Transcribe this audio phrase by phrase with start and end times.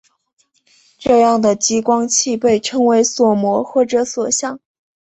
[0.97, 4.59] 这样的激光器被称为锁模或者锁相。